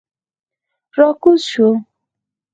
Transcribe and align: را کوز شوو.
را 0.97 1.07
کوز 1.21 1.41
شوو. 1.51 1.73